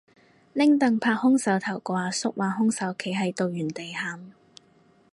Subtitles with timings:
[0.53, 4.31] 拎櫈拍兇手頭個阿叔話兇手企喺度原地喊